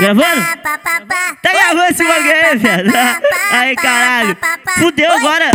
[0.00, 0.46] Gravando?
[1.42, 2.90] Tá gravando esse bagulho aí, viado?
[3.50, 4.36] Aí, caralho.
[4.78, 5.50] Fudeu agora.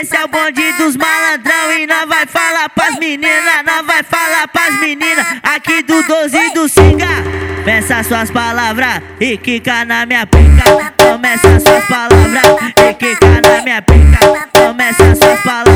[0.00, 4.46] Esse é o bonde dos malandrão e nós vai falar pras meninas, nós vai falar
[4.46, 7.08] pras meninas aqui do 12 e do Singa.
[7.64, 10.92] Pensa suas palavras e quica na minha pica.
[10.98, 14.48] Começa suas palavras e quica na minha pica.
[14.52, 15.71] Começa suas palavras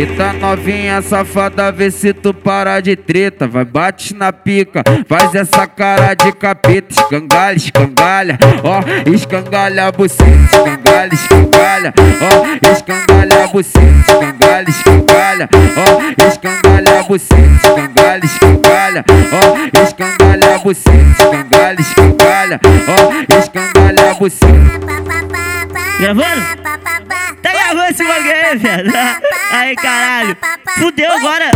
[0.00, 3.46] Eita novinha safada, vê se tu para de treta.
[3.46, 6.88] Vai, bate na pica, faz essa cara de capeta.
[6.88, 8.80] Escangalha, escangalha, ó,
[9.14, 10.24] escangalha a buceta.
[10.24, 14.00] Escangalha, escangalha, ó, escangalha a buceta.
[14.08, 17.56] Escangalha, escangalha, ó, escangalha a buceta.
[17.62, 21.22] Escangalha, escangalha, ó, escangalha a buceta.
[21.22, 25.19] Escangalha, escangalha, ó, escangalha a buceta.
[26.00, 26.42] Gravando?
[27.42, 28.90] Tá gravando esse bagulho aí, viado?
[29.50, 30.36] Aí, caralho.
[30.78, 31.50] Fudeu agora.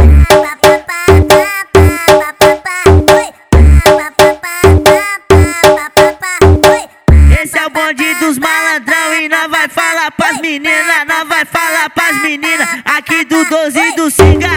[7.42, 11.88] Esse é o bonde dos malandrão e nós vai falar pras meninas, nós vai falar
[11.88, 14.50] pras meninas aqui do 12 e do Singa.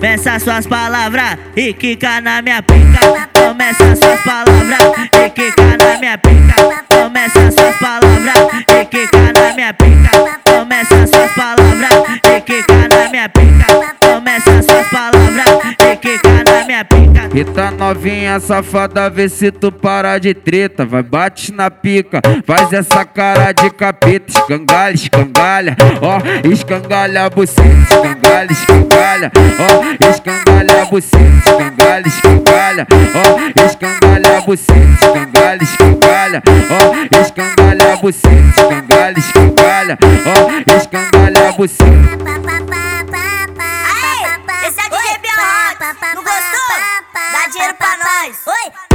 [0.00, 3.28] Pensa suas palavras e quica na minha pica.
[3.34, 6.84] Começa suas palavras e quica na minha pica.
[6.88, 8.07] Começa suas palavras
[9.68, 10.40] minha pica.
[10.44, 11.90] Começa suas palavras
[12.24, 13.66] e na minha pica.
[14.00, 15.46] Começa suas palavras
[15.80, 17.28] e quica na minha pica.
[17.34, 20.86] Eita novinha safada, vê se tu para de treta.
[20.86, 24.30] Vai, bate na pica, faz essa cara de capeta.
[24.30, 27.68] Escangalha, escangalha, ó, escangalha a buceta.
[27.90, 31.24] Escangalha, escangalha, ó, escangalha a buceta.
[31.38, 34.72] Escangalha, escangalha, ó, escangalha a buceta.
[34.94, 35.97] Escangalha, escangalha,
[36.28, 41.84] escangalha, ó, escangalha você, escangalha, escangalha, ó, escangalha você.
[43.88, 45.76] Aê, esse aqui é pior,
[46.14, 46.76] não gostou?
[47.14, 48.46] Dá dinheiro pra nós.
[48.46, 48.87] Oi.